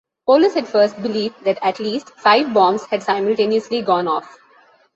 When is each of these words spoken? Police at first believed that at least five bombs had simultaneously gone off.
Police 0.25 0.55
at 0.55 0.65
first 0.65 0.99
believed 1.03 1.43
that 1.43 1.59
at 1.61 1.79
least 1.79 2.09
five 2.17 2.55
bombs 2.55 2.85
had 2.85 3.03
simultaneously 3.03 3.83
gone 3.83 4.07
off. 4.07 4.39